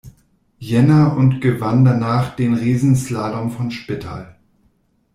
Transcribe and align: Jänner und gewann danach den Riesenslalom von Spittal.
Jänner 0.57 1.15
und 1.15 1.41
gewann 1.41 1.85
danach 1.85 2.35
den 2.35 2.55
Riesenslalom 2.55 3.51
von 3.51 3.69
Spittal. 3.69 4.35